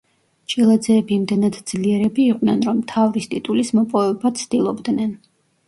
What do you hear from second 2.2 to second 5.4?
იყვნენ, რომ მთავრის ტიტულის მოპოვება ცდილობდნენ.